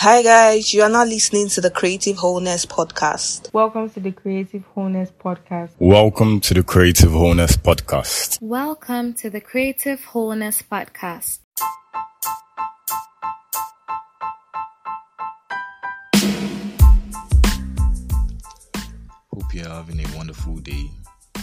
Hi 0.00 0.22
guys, 0.22 0.72
you 0.72 0.80
are 0.80 0.88
now 0.88 1.04
listening 1.04 1.50
to 1.50 1.60
the 1.60 1.70
Creative 1.70 2.16
Wholeness 2.16 2.64
Podcast. 2.64 3.52
Welcome 3.52 3.90
to 3.90 4.00
the 4.00 4.12
Creative 4.12 4.64
Wholeness 4.74 5.10
Podcast. 5.10 5.72
Welcome 5.78 6.40
to 6.40 6.54
the 6.54 6.62
Creative 6.62 7.12
Wholeness 7.12 7.58
Podcast. 7.58 8.40
Welcome 8.40 9.12
to 9.12 9.28
the 9.28 9.42
Creative 9.42 10.02
Wholeness 10.02 10.62
Podcast. 10.62 11.40
Hope 19.30 19.52
you're 19.52 19.68
having 19.68 20.00
a 20.00 20.16
wonderful 20.16 20.56
day. 20.60 20.90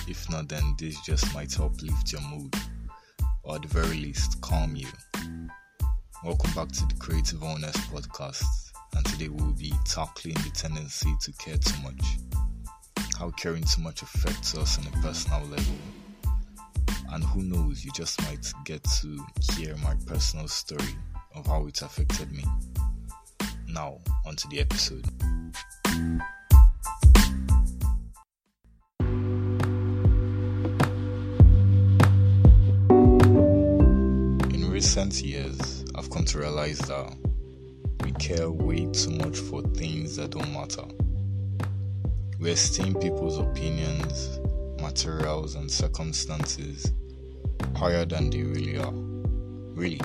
If 0.07 0.27
not, 0.31 0.49
then 0.49 0.63
this 0.79 0.99
just 1.01 1.31
might 1.35 1.53
help 1.53 1.79
lift 1.83 2.11
your 2.11 2.21
mood, 2.21 2.55
or 3.43 3.57
at 3.57 3.61
the 3.61 3.67
very 3.67 3.97
least, 3.97 4.41
calm 4.41 4.75
you. 4.75 4.87
Welcome 6.23 6.51
back 6.55 6.69
to 6.69 6.85
the 6.87 6.95
Creative 6.97 7.39
Wholeness 7.39 7.77
Podcast, 7.87 8.43
and 8.95 9.05
today 9.05 9.29
we'll 9.29 9.53
be 9.53 9.71
tackling 9.85 10.33
the 10.33 10.49
tendency 10.51 11.13
to 11.21 11.31
care 11.33 11.57
too 11.57 11.79
much. 11.83 12.17
How 13.19 13.29
caring 13.31 13.63
too 13.63 13.83
much 13.83 14.01
affects 14.01 14.57
us 14.57 14.79
on 14.79 14.87
a 14.87 15.03
personal 15.03 15.41
level. 15.41 15.75
And 17.11 17.23
who 17.23 17.43
knows, 17.43 17.85
you 17.85 17.91
just 17.91 18.19
might 18.23 18.51
get 18.65 18.83
to 19.01 19.25
hear 19.53 19.75
my 19.77 19.93
personal 20.07 20.47
story 20.47 20.95
of 21.35 21.45
how 21.45 21.67
it 21.67 21.83
affected 21.83 22.31
me. 22.31 22.43
Now, 23.67 23.99
onto 24.25 24.49
the 24.49 24.59
episode. 24.59 25.05
In 34.51 34.71
recent 34.71 35.21
years, 35.21 35.76
come 36.17 36.25
to 36.25 36.39
realize 36.39 36.79
that 36.79 37.15
we 38.03 38.11
care 38.13 38.49
way 38.49 38.87
too 38.91 39.11
much 39.11 39.37
for 39.37 39.61
things 39.75 40.15
that 40.15 40.31
don't 40.31 40.51
matter. 40.51 40.81
We 42.39 42.49
esteem 42.49 42.95
people's 42.95 43.37
opinions, 43.37 44.39
materials, 44.81 45.53
and 45.53 45.69
circumstances 45.69 46.91
higher 47.75 48.03
than 48.03 48.31
they 48.31 48.41
really 48.41 48.79
are. 48.79 48.93
Really, 48.93 50.01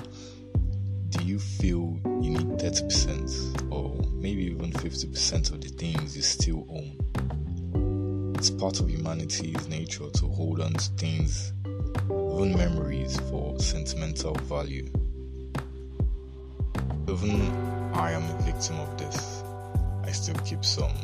do 1.09 1.25
you 1.25 1.39
feel 1.39 1.99
you 2.21 2.33
need 2.33 2.59
30% 2.59 3.73
or 3.73 3.97
maybe 4.13 4.45
even 4.45 4.71
50% 4.71 5.51
of 5.51 5.63
the 5.63 5.69
things 5.69 6.15
you 6.15 6.21
still 6.21 6.67
own? 6.69 8.35
It's 8.37 8.51
part 8.51 8.81
of 8.81 8.91
humanity's 8.91 9.67
nature 9.67 10.11
to 10.11 10.27
hold 10.27 10.61
on 10.61 10.75
to 10.75 10.91
things, 10.99 11.55
even 12.05 12.55
memories, 12.55 13.19
for 13.31 13.59
sentimental 13.59 14.35
value. 14.35 14.91
Even 17.13 17.53
I 17.93 18.13
am 18.13 18.23
a 18.25 18.43
victim 18.43 18.81
of 18.81 18.97
this. 18.97 19.45
I 20.03 20.11
still 20.13 20.35
keep 20.47 20.65
some 20.65 20.95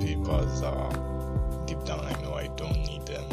papers 0.00 0.62
that 0.62 1.66
deep 1.66 1.84
down 1.84 2.00
I 2.00 2.18
know 2.22 2.32
I 2.32 2.46
don't 2.56 2.78
need 2.86 3.04
them. 3.04 3.24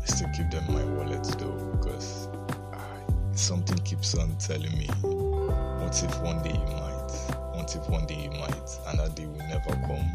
I 0.00 0.04
still 0.04 0.28
keep 0.36 0.48
them 0.52 0.64
in 0.68 0.74
my 0.74 0.84
wallet 0.84 1.24
though 1.40 1.74
because 1.74 2.28
ah, 2.72 2.98
something 3.32 3.78
keeps 3.78 4.14
on 4.14 4.36
telling 4.36 4.78
me, 4.78 4.86
what 5.02 6.00
if 6.04 6.22
one 6.22 6.40
day 6.44 6.52
you 6.52 6.74
might? 6.76 7.10
What 7.56 7.74
if 7.74 7.88
one 7.90 8.06
day 8.06 8.22
you 8.22 8.30
might? 8.38 8.78
And 8.86 9.00
that 9.00 9.16
day 9.16 9.26
will 9.26 9.44
never 9.48 9.74
come. 9.88 10.08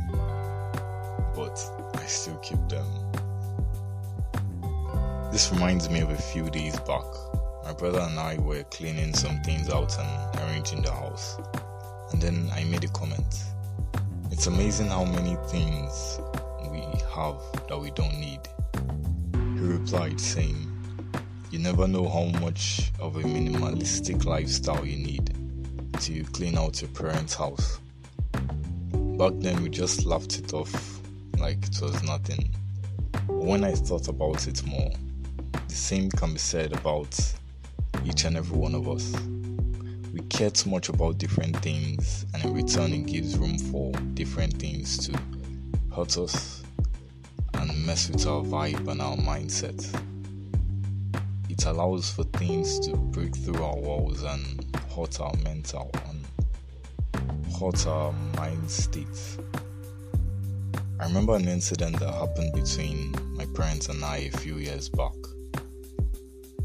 But 1.36 1.60
I 1.96 2.06
still 2.06 2.38
keep 2.38 2.66
them. 2.70 2.88
This 5.34 5.52
reminds 5.52 5.90
me 5.90 6.00
of 6.00 6.12
a 6.12 6.18
few 6.18 6.50
days 6.50 6.80
back. 6.80 7.04
My 7.72 7.78
brother 7.78 8.00
and 8.02 8.20
I 8.20 8.38
were 8.38 8.64
cleaning 8.64 9.14
some 9.14 9.42
things 9.44 9.70
out 9.70 9.98
and 9.98 10.40
arranging 10.42 10.82
the 10.82 10.92
house. 10.92 11.40
And 12.12 12.22
then 12.22 12.52
I 12.54 12.66
made 12.66 12.84
a 12.84 12.90
comment. 12.90 13.46
It's 14.30 14.48
amazing 14.48 14.88
how 14.88 15.06
many 15.06 15.38
things 15.48 16.20
we 16.70 16.82
have 17.16 17.38
that 17.70 17.80
we 17.80 17.92
don't 17.92 18.20
need. 18.20 18.42
He 19.58 19.66
replied, 19.66 20.20
saying, 20.20 20.68
You 21.50 21.60
never 21.60 21.88
know 21.88 22.10
how 22.10 22.26
much 22.42 22.92
of 23.00 23.16
a 23.16 23.22
minimalistic 23.22 24.26
lifestyle 24.26 24.86
you 24.86 24.98
need 24.98 25.34
you 26.10 26.26
clean 26.26 26.58
out 26.58 26.82
your 26.82 26.92
parents' 26.92 27.36
house. 27.36 27.80
Back 28.34 29.32
then, 29.36 29.64
we 29.64 29.70
just 29.70 30.06
laughed 30.06 30.38
it 30.40 30.54
off 30.54 31.00
like 31.38 31.66
it 31.66 31.82
was 31.82 32.04
nothing. 32.04 32.54
When 33.28 33.64
I 33.64 33.76
thought 33.76 34.10
about 34.10 34.46
it 34.46 34.62
more, 34.66 34.92
the 35.70 35.74
same 35.74 36.10
can 36.10 36.34
be 36.34 36.40
said 36.40 36.74
about 36.74 37.18
each 38.06 38.26
and 38.26 38.38
every 38.38 38.58
one 38.58 38.76
of 38.76 38.88
us. 38.88 39.16
We 40.14 40.20
care 40.30 40.50
too 40.50 40.70
much 40.70 40.90
about 40.90 41.18
different 41.18 41.58
things, 41.58 42.26
and 42.34 42.44
in 42.44 42.54
return, 42.54 42.92
it 42.94 43.06
gives 43.06 43.38
room 43.38 43.58
for 43.58 43.92
different 44.14 44.54
things 44.58 44.98
to 45.08 45.18
hurt 45.96 46.18
us 46.18 46.64
and 47.54 47.86
mess 47.86 48.10
with 48.10 48.26
our 48.28 48.42
vibe 48.42 48.88
and 48.88 49.02
our 49.02 49.16
mindset. 49.16 49.80
It 51.50 51.66
allows 51.66 52.10
for 52.10 52.24
things 52.24 52.80
to 52.88 52.96
break 52.96 53.36
through 53.36 53.64
our 53.64 53.78
walls 53.78 54.24
and 54.24 54.66
hurt 54.96 55.20
our 55.20 55.34
mental 55.44 55.92
and 56.10 56.26
hurt 57.60 57.86
our 57.88 58.12
mind 58.36 58.70
state. 58.70 59.38
I 61.00 61.06
remember 61.06 61.36
an 61.36 61.48
incident 61.48 62.00
that 62.00 62.14
happened 62.14 62.54
between 62.54 63.16
my 63.36 63.46
parents 63.56 63.90
and 63.90 64.04
I 64.04 64.18
a 64.34 64.38
few 64.38 64.58
years 64.58 64.90
back. 64.90 65.14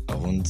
I 0.08 0.14
won't 0.14 0.46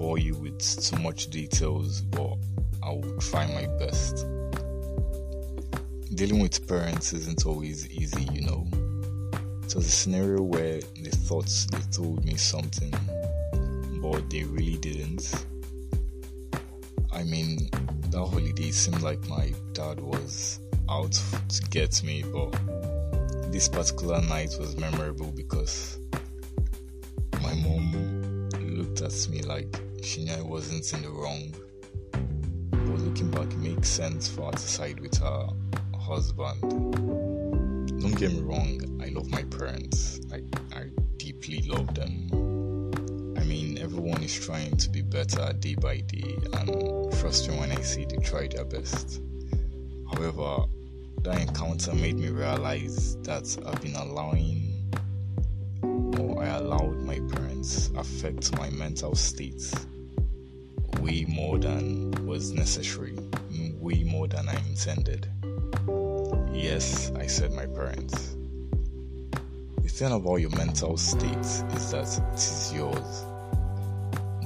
bore 0.00 0.18
you 0.18 0.34
with 0.36 0.58
too 0.82 0.96
much 0.96 1.28
details, 1.28 2.00
but 2.00 2.34
I 2.82 2.88
will 2.88 3.18
try 3.18 3.46
my 3.48 3.66
best. 3.78 4.26
Dealing 6.14 6.40
with 6.40 6.66
parents 6.66 7.12
isn't 7.12 7.44
always 7.44 7.86
easy, 7.90 8.24
you 8.32 8.40
know. 8.40 8.66
It 9.62 9.74
was 9.74 9.86
a 9.86 9.90
scenario 9.90 10.40
where 10.40 10.80
they 11.02 11.10
thought 11.10 11.50
they 11.70 11.82
told 11.92 12.24
me 12.24 12.36
something, 12.36 12.94
but 14.00 14.30
they 14.30 14.44
really 14.44 14.78
didn't. 14.78 15.44
I 17.12 17.22
mean, 17.22 17.68
that 18.08 18.26
holiday 18.26 18.70
seemed 18.70 19.02
like 19.02 19.20
my 19.28 19.52
dad 19.74 20.00
was 20.00 20.60
out 20.88 21.12
to 21.12 21.62
get 21.68 22.02
me, 22.02 22.24
but 22.32 22.58
this 23.52 23.68
particular 23.68 24.22
night 24.22 24.56
was 24.58 24.78
memorable 24.78 25.30
because 25.30 25.98
my 27.42 27.52
mom 27.56 28.48
looked 28.60 29.02
at 29.02 29.28
me 29.28 29.42
like 29.42 29.78
she 30.02 30.24
knew 30.24 30.32
I 30.32 30.42
wasn't 30.42 30.92
in 30.92 31.02
the 31.02 31.10
wrong. 31.10 31.54
But 32.70 33.00
looking 33.00 33.30
back, 33.30 33.52
it 33.52 33.58
makes 33.58 33.88
sense 33.88 34.28
for 34.28 34.46
her 34.46 34.52
to 34.52 34.58
side 34.58 35.00
with 35.00 35.16
her 35.18 35.48
husband. 35.98 36.60
Don't 38.00 38.16
get 38.16 38.32
me 38.32 38.40
wrong, 38.40 38.80
I 39.02 39.08
love 39.08 39.28
my 39.30 39.42
parents. 39.44 40.20
I, 40.32 40.42
I 40.74 40.86
deeply 41.18 41.62
love 41.68 41.94
them. 41.94 43.36
I 43.38 43.44
mean, 43.44 43.78
everyone 43.78 44.22
is 44.22 44.34
trying 44.34 44.76
to 44.76 44.90
be 44.90 45.02
better 45.02 45.52
day 45.52 45.74
by 45.74 46.00
day, 46.00 46.36
and 46.54 47.12
me 47.12 47.58
when 47.58 47.70
I 47.72 47.80
say 47.82 48.06
they 48.06 48.16
try 48.16 48.48
their 48.48 48.64
best. 48.64 49.20
However, 50.12 50.64
that 51.22 51.40
encounter 51.40 51.94
made 51.94 52.18
me 52.18 52.30
realize 52.30 53.16
that 53.22 53.56
I've 53.66 53.80
been 53.82 53.94
allowing, 53.96 54.69
I 56.18 56.56
allowed 56.56 56.98
my 56.98 57.20
parents 57.32 57.90
affect 57.96 58.56
my 58.56 58.70
mental 58.70 59.14
state 59.14 59.72
way 61.00 61.24
more 61.28 61.58
than 61.58 62.10
was 62.26 62.52
necessary, 62.52 63.16
way 63.78 64.04
more 64.04 64.28
than 64.28 64.48
I 64.48 64.56
intended. 64.68 65.28
Yes, 66.52 67.10
I 67.16 67.26
said 67.26 67.52
my 67.52 67.66
parents. 67.66 68.36
The 69.82 69.88
thing 69.88 70.12
about 70.12 70.36
your 70.36 70.50
mental 70.50 70.96
state 70.96 71.38
is 71.38 71.90
that 71.90 72.20
it 72.32 72.34
is 72.34 72.72
yours. 72.74 73.24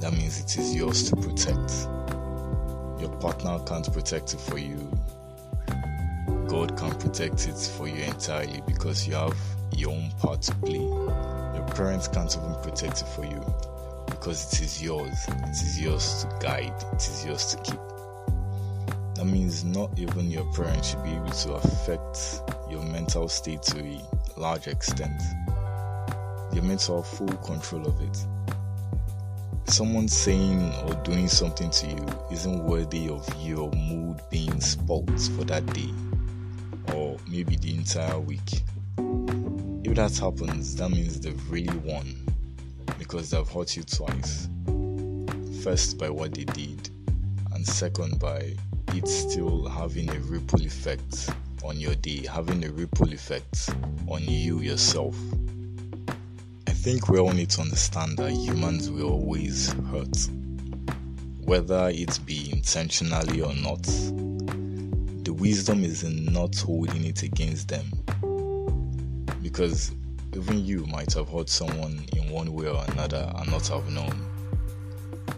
That 0.01 0.13
means 0.13 0.39
it 0.39 0.57
is 0.57 0.75
yours 0.75 1.09
to 1.09 1.15
protect. 1.15 1.87
Your 3.01 3.15
partner 3.19 3.59
can't 3.65 3.91
protect 3.91 4.33
it 4.33 4.39
for 4.39 4.57
you. 4.57 4.91
God 6.47 6.77
can 6.77 6.91
protect 6.95 7.47
it 7.47 7.57
for 7.57 7.87
you 7.87 8.03
entirely 8.03 8.61
because 8.65 9.07
you 9.07 9.15
have 9.15 9.37
your 9.75 9.91
own 9.91 10.11
part 10.19 10.41
to 10.43 10.55
play. 10.55 11.14
Your 11.75 11.87
parents 11.87 12.07
can't 12.07 12.37
even 12.37 12.55
protect 12.63 13.01
it 13.01 13.07
for 13.09 13.25
you 13.25 13.43
because 14.05 14.53
it 14.53 14.61
is 14.61 14.81
yours. 14.81 15.25
It 15.27 15.49
is 15.49 15.81
yours 15.81 16.23
to 16.23 16.37
guide, 16.39 16.73
it 16.93 17.01
is 17.01 17.25
yours 17.25 17.45
to 17.47 17.57
keep. 17.63 17.79
That 19.15 19.25
means 19.25 19.65
not 19.65 19.91
even 19.99 20.31
your 20.31 20.45
parents 20.53 20.91
should 20.91 21.03
be 21.03 21.09
able 21.09 21.31
to 21.31 21.55
affect 21.55 22.41
your 22.69 22.81
mental 22.83 23.27
state 23.27 23.61
to 23.63 23.83
a 23.83 24.39
large 24.39 24.67
extent. 24.67 25.21
You're 26.53 26.63
have 26.63 27.05
full 27.05 27.35
control 27.43 27.85
of 27.87 27.99
it. 27.99 28.25
Someone 29.65 30.07
saying 30.07 30.71
or 30.87 30.93
doing 31.03 31.27
something 31.27 31.69
to 31.71 31.87
you 31.87 32.05
isn't 32.31 32.63
worthy 32.63 33.09
of 33.09 33.27
your 33.41 33.69
mood 33.71 34.21
being 34.29 34.61
spoilt 34.61 35.09
for 35.35 35.43
that 35.43 35.65
day 35.73 35.91
or 36.93 37.17
maybe 37.27 37.57
the 37.57 37.75
entire 37.75 38.17
week. 38.17 38.63
That 39.95 40.17
happens, 40.17 40.75
that 40.75 40.89
means 40.89 41.21
they've 41.21 41.49
really 41.49 41.77
won 41.77 42.17
because 42.99 43.29
they've 43.29 43.47
hurt 43.47 43.77
you 43.77 43.83
twice. 43.83 44.49
First, 45.63 45.97
by 45.97 46.09
what 46.09 46.33
they 46.33 46.43
did, 46.43 46.89
and 47.53 47.65
second, 47.65 48.19
by 48.19 48.55
it's 48.89 49.13
still 49.13 49.69
having 49.69 50.09
a 50.09 50.19
ripple 50.19 50.61
effect 50.61 51.29
on 51.63 51.79
your 51.79 51.95
day, 51.95 52.25
having 52.29 52.65
a 52.65 52.71
ripple 52.71 53.13
effect 53.13 53.69
on 54.09 54.21
you 54.25 54.59
yourself. 54.59 55.17
I 56.67 56.71
think 56.71 57.07
we 57.07 57.17
all 57.17 57.31
need 57.31 57.51
to 57.51 57.61
understand 57.61 58.17
that 58.17 58.31
humans 58.31 58.91
will 58.91 59.13
always 59.13 59.71
hurt, 59.91 60.29
whether 61.45 61.87
it 61.87 62.19
be 62.25 62.51
intentionally 62.51 63.41
or 63.41 63.55
not. 63.55 63.83
The 65.23 65.33
wisdom 65.33 65.85
is 65.85 66.03
in 66.03 66.25
not 66.25 66.53
holding 66.57 67.05
it 67.05 67.23
against 67.23 67.69
them. 67.69 67.85
Because 69.45 69.91
even 70.35 70.65
you 70.65 70.87
might 70.87 71.13
have 71.13 71.29
hurt 71.29 71.49
someone 71.49 72.03
in 72.15 72.31
one 72.31 72.51
way 72.51 72.67
or 72.67 72.83
another 72.87 73.31
and 73.37 73.51
not 73.51 73.67
have 73.67 73.87
known. 73.91 74.25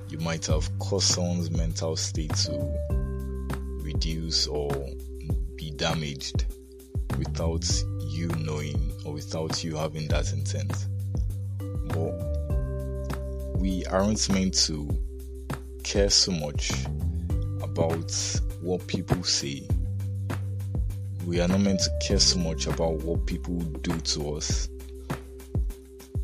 You 0.08 0.18
might 0.20 0.46
have 0.46 0.70
caused 0.80 1.14
someone's 1.14 1.52
mental 1.52 1.98
state 1.98 2.34
to 2.46 2.74
reduce 3.84 4.48
or 4.48 4.72
be 5.58 5.72
damaged 5.72 6.46
without 7.18 7.70
you 8.00 8.30
knowing 8.40 8.94
or 9.04 9.12
without 9.12 9.62
you 9.62 9.76
having 9.76 10.08
that 10.08 10.32
intent. 10.32 10.88
But 11.90 13.60
we 13.60 13.86
aren't 13.88 14.30
meant 14.30 14.54
to 14.68 14.88
care 15.84 16.10
so 16.10 16.32
much 16.32 16.72
about 17.62 18.10
what 18.62 18.88
people 18.88 19.22
say. 19.26 19.68
We 21.28 21.42
are 21.42 21.48
not 21.50 21.60
meant 21.60 21.82
to 21.82 21.92
care 22.00 22.20
so 22.20 22.40
much 22.40 22.68
about 22.68 23.04
what 23.04 23.26
people 23.26 23.58
do 23.58 24.00
to 24.00 24.36
us. 24.36 24.70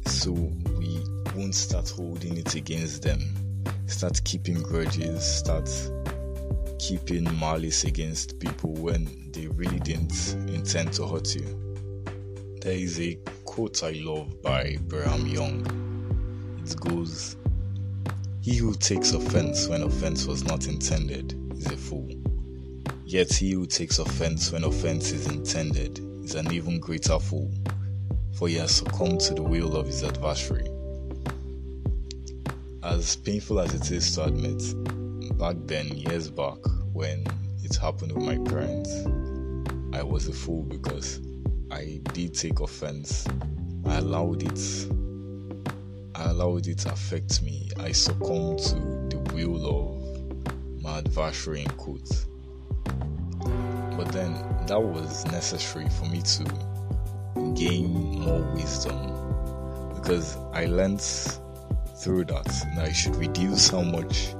So 0.06 0.32
we 0.32 1.04
won't 1.36 1.56
start 1.56 1.90
holding 1.90 2.38
it 2.38 2.56
against 2.56 3.02
them. 3.02 3.20
Start 3.86 4.24
keeping 4.24 4.64
grudges, 4.64 5.26
start 5.26 5.70
keeping 6.80 7.26
malice 7.38 7.84
against 7.84 8.40
people 8.40 8.72
when 8.76 9.30
they 9.34 9.48
really 9.48 9.80
didn't 9.80 10.38
intend 10.48 10.94
to 10.94 11.06
hurt 11.06 11.36
you. 11.36 12.04
There 12.62 12.72
is 12.72 12.98
a 13.02 13.16
quote 13.44 13.84
I 13.84 13.92
love 14.06 14.42
by 14.42 14.78
Brigham 14.84 15.28
Young. 15.28 16.62
It 16.66 16.80
goes, 16.80 17.36
He 18.40 18.56
who 18.56 18.74
takes 18.74 19.12
offense 19.12 19.68
when 19.68 19.84
offense 19.84 20.26
was 20.28 20.46
not 20.46 20.68
intended 20.68 21.38
is 21.58 21.66
a 21.66 21.76
fool. 21.76 22.23
Yet 23.14 23.32
he 23.32 23.52
who 23.52 23.68
takes 23.68 24.00
offense 24.00 24.52
when 24.52 24.64
offense 24.64 25.12
is 25.12 25.28
intended 25.28 26.00
is 26.24 26.34
an 26.34 26.52
even 26.52 26.80
greater 26.80 27.20
fool, 27.20 27.54
for 28.32 28.48
he 28.48 28.56
has 28.56 28.72
succumbed 28.72 29.20
to 29.20 29.36
the 29.36 29.44
will 29.44 29.76
of 29.76 29.86
his 29.86 30.04
adversary. 30.04 30.66
As 32.82 33.16
painful 33.18 33.60
as 33.60 33.76
it 33.76 33.92
is 33.92 34.16
to 34.16 34.24
admit, 34.24 34.64
back 35.38 35.58
then, 35.68 35.90
years 35.90 36.32
back, 36.32 36.58
when 36.92 37.24
it 37.62 37.76
happened 37.76 38.14
with 38.14 38.26
my 38.26 38.40
parents, 38.50 38.90
I 39.96 40.02
was 40.02 40.28
a 40.28 40.34
fool 40.34 40.64
because 40.64 41.22
I 41.70 42.02
did 42.14 42.34
take 42.34 42.62
offense. 42.62 43.28
I 43.86 43.98
allowed 43.98 44.42
it. 44.42 44.88
I 46.16 46.32
allowed 46.32 46.66
it 46.66 46.80
to 46.80 46.92
affect 46.92 47.44
me. 47.44 47.70
I 47.78 47.92
succumbed 47.92 48.58
to 48.58 48.76
the 49.16 49.22
will 49.36 49.68
of 49.70 50.82
my 50.82 50.98
adversary 50.98 51.62
in 51.62 51.70
quotes. 51.74 52.26
But 53.98 54.12
then 54.12 54.34
that 54.68 54.82
was 54.82 55.26
necessary 55.26 55.90
for 55.90 56.06
me 56.06 56.22
to 56.22 56.44
gain 57.56 58.20
more 58.20 58.42
wisdom 58.54 58.98
because 59.96 60.38
I 60.54 60.66
learned 60.66 61.02
through 61.02 62.26
that 62.26 62.46
that 62.76 62.86
I 62.86 62.92
should 62.92 63.16
reduce 63.16 63.70
how 63.70 63.82
much 63.82 64.34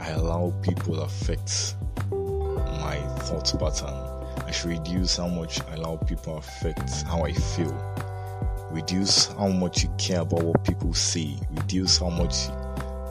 I 0.00 0.10
allow 0.10 0.52
people 0.62 1.00
affect 1.00 1.76
my 2.10 2.96
thought 3.20 3.52
pattern. 3.58 3.94
I 4.44 4.50
should 4.50 4.70
reduce 4.70 5.16
how 5.16 5.28
much 5.28 5.60
I 5.70 5.74
allow 5.74 5.96
people 5.96 6.38
affect 6.38 7.02
how 7.02 7.22
I 7.22 7.32
feel. 7.32 7.72
Reduce 8.70 9.26
how 9.26 9.48
much 9.48 9.84
you 9.84 9.90
care 9.98 10.20
about 10.20 10.42
what 10.42 10.64
people 10.64 10.92
say. 10.92 11.36
Reduce 11.50 11.98
how 11.98 12.10
much 12.10 12.48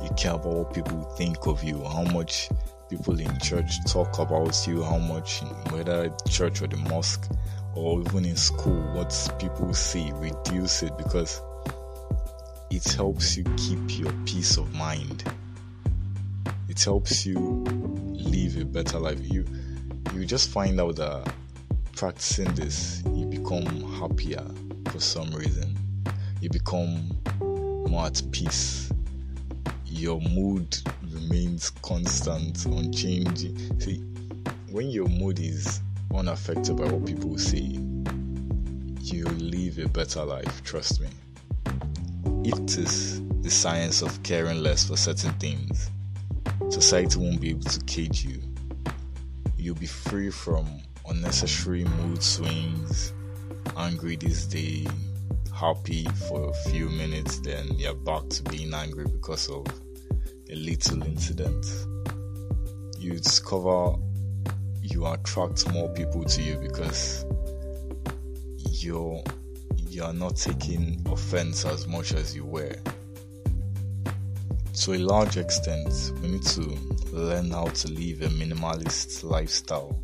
you 0.03 0.09
care 0.17 0.33
about 0.33 0.53
what 0.53 0.73
people 0.73 1.01
think 1.15 1.47
of 1.47 1.63
you. 1.63 1.81
How 1.83 2.03
much 2.03 2.49
people 2.97 3.19
in 3.19 3.39
church 3.39 3.83
talk 3.85 4.19
about 4.19 4.67
you. 4.67 4.83
How 4.83 4.99
much, 4.99 5.41
whether 5.71 6.13
church 6.29 6.61
or 6.61 6.67
the 6.67 6.77
mosque 6.77 7.27
or 7.75 8.01
even 8.01 8.25
in 8.25 8.35
school, 8.35 8.79
what 8.93 9.11
people 9.39 9.73
say. 9.73 10.11
Reduce 10.13 10.83
it 10.83 10.95
because 10.95 11.41
it 12.69 12.83
helps 12.93 13.35
you 13.35 13.45
keep 13.57 13.79
your 13.97 14.13
peace 14.25 14.57
of 14.57 14.71
mind. 14.75 15.23
It 16.69 16.83
helps 16.83 17.25
you 17.25 17.39
live 18.13 18.57
a 18.57 18.65
better 18.65 18.99
life. 18.99 19.19
You 19.23 19.43
you 20.13 20.25
just 20.25 20.49
find 20.51 20.79
out 20.79 20.97
that 20.97 21.33
practicing 21.95 22.53
this, 22.53 23.01
you 23.15 23.25
become 23.25 23.65
happier 23.99 24.45
for 24.91 24.99
some 24.99 25.31
reason. 25.31 25.75
You 26.41 26.49
become 26.49 27.17
more 27.89 28.05
at 28.05 28.21
peace. 28.31 28.91
Your 29.85 30.21
mood 30.21 30.77
remains 31.13 31.69
constant, 31.81 32.65
unchanging. 32.65 33.79
See, 33.79 33.97
when 34.69 34.89
your 34.89 35.07
mood 35.07 35.39
is 35.39 35.81
unaffected 36.13 36.77
by 36.77 36.85
what 36.85 37.05
people 37.05 37.37
say, 37.37 37.77
you 39.01 39.25
live 39.25 39.79
a 39.79 39.87
better 39.87 40.23
life, 40.23 40.63
trust 40.63 41.01
me. 41.01 41.07
It 42.43 42.77
is 42.77 43.21
the 43.41 43.49
science 43.49 44.01
of 44.01 44.21
caring 44.23 44.63
less 44.63 44.87
for 44.87 44.97
certain 44.97 45.33
things, 45.33 45.91
society 46.69 47.19
won't 47.19 47.41
be 47.41 47.51
able 47.51 47.63
to 47.63 47.79
cage 47.85 48.23
you. 48.23 48.41
You'll 49.57 49.75
be 49.75 49.85
free 49.85 50.29
from 50.29 50.65
unnecessary 51.07 51.83
mood 51.83 52.23
swings, 52.23 53.13
angry 53.77 54.15
this 54.15 54.45
day, 54.45 54.87
happy 55.53 56.05
for 56.27 56.49
a 56.49 56.53
few 56.69 56.89
minutes, 56.89 57.39
then 57.39 57.67
you're 57.77 57.93
back 57.93 58.27
to 58.29 58.43
being 58.43 58.73
angry 58.73 59.05
because 59.05 59.49
of 59.49 59.65
a 60.53 60.55
little 60.55 61.01
incident. 61.03 61.65
You 62.99 63.13
discover 63.13 63.95
you 64.83 65.07
attract 65.07 65.71
more 65.73 65.89
people 65.89 66.23
to 66.25 66.43
you 66.43 66.57
because 66.57 67.25
you're 68.69 69.23
you're 69.89 70.13
not 70.13 70.35
taking 70.35 71.03
offense 71.09 71.65
as 71.65 71.87
much 71.87 72.13
as 72.13 72.35
you 72.35 72.45
were. 72.45 72.75
To 74.73 74.93
a 74.93 74.99
large 74.99 75.37
extent, 75.37 76.11
we 76.21 76.29
need 76.29 76.43
to 76.43 76.61
learn 77.11 77.49
how 77.49 77.65
to 77.65 77.87
live 77.87 78.21
a 78.21 78.27
minimalist 78.27 79.23
lifestyle, 79.23 79.99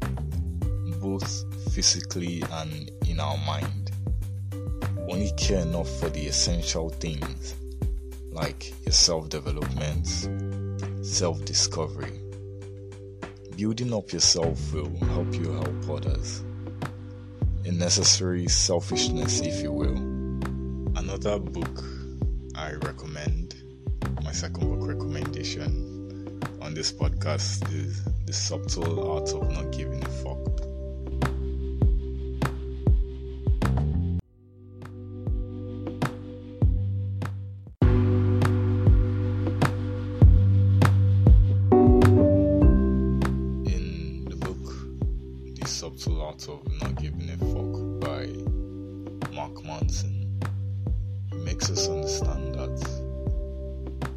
both 0.99 1.45
physically 1.73 2.41
and 2.53 2.89
in 3.07 3.19
our 3.19 3.37
mind. 3.45 3.91
Only 5.09 5.31
care 5.37 5.61
enough 5.61 5.89
for 5.99 6.09
the 6.09 6.25
essential 6.25 6.89
things 6.89 7.55
like 8.31 8.73
your 8.85 8.93
self 8.93 9.29
development, 9.29 10.07
self 11.05 11.43
discovery. 11.45 12.19
Building 13.55 13.93
up 13.93 14.11
yourself 14.13 14.73
will 14.73 14.95
help 15.07 15.33
you 15.33 15.51
help 15.51 15.89
others. 15.89 16.43
A 17.65 17.71
necessary 17.71 18.47
selfishness, 18.47 19.41
if 19.41 19.61
you 19.61 19.71
will. 19.71 19.97
Another 20.97 21.39
book 21.39 21.83
I 22.55 22.73
recommend, 22.73 23.55
my 24.23 24.31
second 24.31 24.69
book 24.69 24.87
recommendation 24.87 26.39
on 26.61 26.73
this 26.73 26.91
podcast 26.91 27.73
is 27.73 28.03
The 28.25 28.33
Subtle 28.33 29.11
Art 29.11 29.29
of 29.33 29.51
Not 29.51 29.71
Giving 29.71 30.03
a 30.03 30.09
Fuck. 30.09 30.48
Makes 51.59 51.71
us 51.71 51.89
understand 51.89 52.55
that 52.55 53.01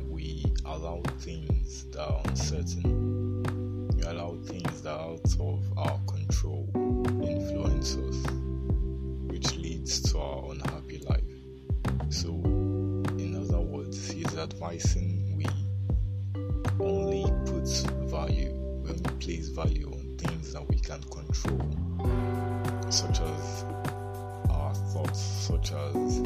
we 0.09 0.45
allow 0.65 1.03
things 1.19 1.87
that 1.87 2.07
are 2.07 2.23
uncertain, 2.27 3.89
we 3.97 4.03
allow 4.03 4.37
things 4.45 4.83
that 4.83 4.93
are 4.93 5.11
out 5.11 5.37
of 5.41 5.65
our 5.77 5.99
control 6.07 6.69
influence 7.21 7.97
us, 7.97 8.31
which 9.27 9.57
leads 9.57 10.01
to 10.03 10.21
our 10.21 10.53
unhappy 10.53 10.99
life. 11.09 11.25
So, 12.11 12.29
in 12.29 13.35
other 13.35 13.61
words, 13.61 14.09
he's 14.09 14.39
advising 14.39 15.37
we 15.37 15.47
only 16.79 17.25
put 17.47 17.67
value, 18.09 18.53
when 18.83 19.03
we 19.03 19.11
place 19.19 19.49
value 19.49 19.91
on 19.93 20.17
things 20.17 20.53
that 20.53 20.69
we 20.69 20.79
can 20.79 21.03
control, 21.11 21.61
such 22.89 23.21
as 23.21 23.65
thoughts, 24.93 25.21
such 25.21 25.73
as 25.73 26.23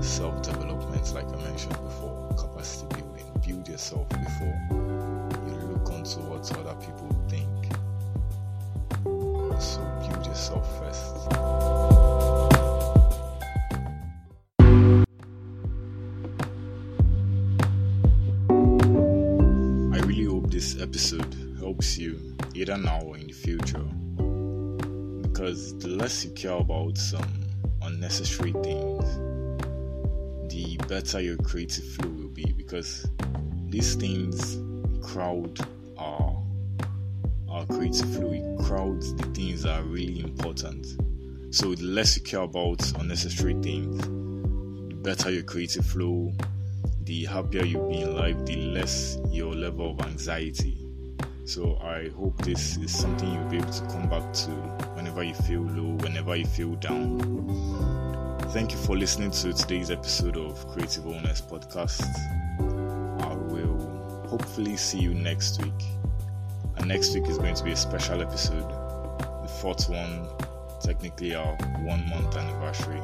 self 0.00 0.42
development, 0.42 1.14
like 1.14 1.26
I 1.26 1.36
mentioned 1.42 1.74
before, 1.82 2.34
capacity 2.36 2.86
building. 2.94 3.26
Build 3.46 3.68
yourself 3.68 4.08
before 4.08 4.58
you 5.46 5.54
look 5.72 5.90
onto 5.90 6.20
what 6.20 6.50
other 6.58 6.74
people 6.80 7.08
think. 7.28 7.48
So 9.60 9.80
build 10.08 10.26
yourself 10.26 10.66
first. 10.78 11.32
I 19.92 20.00
really 20.06 20.24
hope 20.24 20.50
this 20.50 20.80
episode 20.80 21.34
helps 21.58 21.98
you 21.98 22.36
either 22.54 22.76
now 22.76 23.00
or 23.02 23.16
in 23.16 23.26
the 23.26 23.32
future 23.32 23.84
because 25.22 25.78
the 25.78 25.88
less 25.88 26.24
you 26.24 26.30
care 26.32 26.52
about 26.56 26.98
some 26.98 27.37
unnecessary 27.98 28.52
things, 28.52 29.16
the 30.52 30.76
better 30.86 31.20
your 31.20 31.36
creative 31.38 31.84
flow 31.84 32.08
will 32.08 32.28
be 32.28 32.52
because 32.52 33.08
these 33.70 33.96
things 33.96 34.56
crowd 35.02 35.58
our 35.98 36.40
our 37.50 37.66
creative 37.66 38.08
flow, 38.14 38.30
it 38.30 38.64
crowds 38.64 39.12
the 39.16 39.24
things 39.34 39.64
that 39.64 39.80
are 39.80 39.82
really 39.82 40.20
important. 40.20 40.86
So 41.52 41.74
the 41.74 41.86
less 41.86 42.16
you 42.16 42.22
care 42.22 42.42
about 42.42 42.88
unnecessary 43.00 43.54
things, 43.54 44.00
the 44.00 44.94
better 45.02 45.32
your 45.32 45.42
creative 45.42 45.84
flow, 45.84 46.32
the 47.02 47.24
happier 47.24 47.64
you'll 47.64 47.88
be 47.88 48.02
in 48.02 48.14
life, 48.14 48.36
the 48.46 48.54
less 48.54 49.18
your 49.28 49.54
level 49.54 49.90
of 49.90 50.06
anxiety. 50.06 50.78
So 51.46 51.78
I 51.82 52.10
hope 52.10 52.36
this 52.44 52.76
is 52.76 52.96
something 52.96 53.32
you'll 53.32 53.48
be 53.48 53.56
able 53.56 53.72
to 53.72 53.86
come 53.86 54.08
back 54.08 54.32
to 54.34 54.50
whenever 55.18 55.36
you 55.36 55.46
feel 55.46 55.62
low, 55.62 55.96
whenever 55.96 56.36
you 56.36 56.46
feel 56.46 56.76
down. 56.76 57.18
Thank 58.50 58.70
you 58.70 58.78
for 58.78 58.96
listening 58.96 59.32
to 59.32 59.52
today's 59.52 59.90
episode 59.90 60.36
of 60.36 60.64
Creative 60.68 61.02
Wholeness 61.02 61.40
Podcast. 61.40 62.06
I 63.20 63.34
will 63.34 64.28
hopefully 64.28 64.76
see 64.76 65.00
you 65.00 65.14
next 65.14 65.60
week. 65.60 65.82
And 66.76 66.86
next 66.86 67.14
week 67.14 67.26
is 67.26 67.36
going 67.36 67.56
to 67.56 67.64
be 67.64 67.72
a 67.72 67.76
special 67.76 68.22
episode, 68.22 68.68
the 69.42 69.48
fourth 69.60 69.90
one, 69.90 70.28
technically 70.80 71.34
our 71.34 71.56
one 71.82 72.08
month 72.10 72.36
anniversary. 72.36 73.02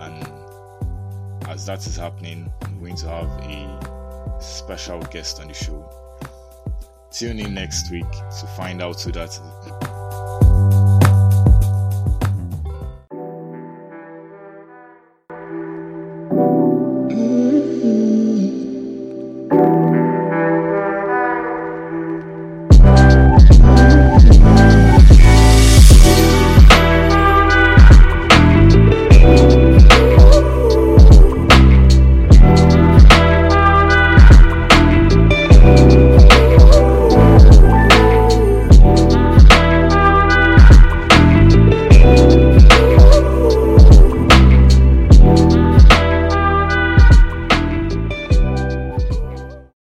And 0.00 0.28
as 1.48 1.64
that 1.64 1.86
is 1.86 1.96
happening, 1.96 2.52
I'm 2.60 2.78
going 2.80 2.96
to 2.96 3.08
have 3.08 3.30
a 3.44 4.42
special 4.42 5.00
guest 5.04 5.40
on 5.40 5.48
the 5.48 5.54
show. 5.54 5.88
Tune 7.10 7.38
in 7.38 7.54
next 7.54 7.90
week 7.90 8.10
to 8.12 8.46
find 8.58 8.82
out 8.82 9.00
who 9.00 9.12
that 9.12 9.30